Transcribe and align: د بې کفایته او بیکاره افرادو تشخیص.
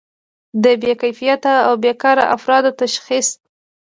د 0.63 0.65
بې 0.81 0.93
کفایته 1.01 1.53
او 1.67 1.73
بیکاره 1.83 2.25
افرادو 2.35 2.71
تشخیص. 2.81 3.27